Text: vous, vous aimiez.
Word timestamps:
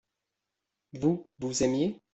vous, 0.93 1.27
vous 1.37 1.61
aimiez. 1.61 2.01